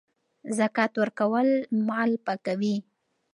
زکات 0.57 0.93
ورکول 1.01 1.49
مال 1.87 2.11
پاکوي. 2.25 2.75